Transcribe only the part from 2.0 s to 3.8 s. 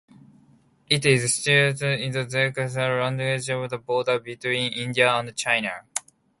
in the Zanskar Range on the